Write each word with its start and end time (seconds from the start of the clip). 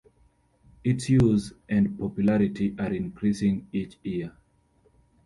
Its 0.83 1.09
use 1.09 1.53
and 1.69 1.95
popularity 1.99 2.73
are 2.79 2.91
increasing 2.91 3.67
each 3.71 3.99
year. 4.01 4.35